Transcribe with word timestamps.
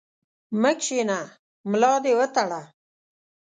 مه 0.61 0.71
کښېنه، 0.79 1.19
ملا 1.69 1.93
دي 2.03 2.13
وتړه! 2.19 2.61